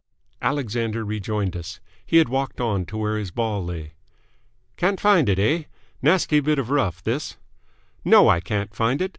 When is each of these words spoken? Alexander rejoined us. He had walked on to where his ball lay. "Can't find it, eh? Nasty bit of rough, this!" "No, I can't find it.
Alexander 0.41 1.05
rejoined 1.05 1.55
us. 1.55 1.79
He 2.03 2.17
had 2.17 2.27
walked 2.27 2.59
on 2.59 2.87
to 2.87 2.97
where 2.97 3.19
his 3.19 3.29
ball 3.29 3.63
lay. 3.63 3.93
"Can't 4.75 4.99
find 4.99 5.29
it, 5.29 5.37
eh? 5.37 5.65
Nasty 6.01 6.39
bit 6.39 6.57
of 6.57 6.71
rough, 6.71 7.03
this!" 7.03 7.37
"No, 8.03 8.27
I 8.27 8.39
can't 8.39 8.73
find 8.73 8.99
it. 9.03 9.09